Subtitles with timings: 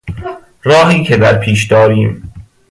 [0.63, 2.33] راهی که در پیش داریم